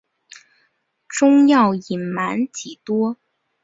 [1.07, 3.17] 仲要隐瞒几多？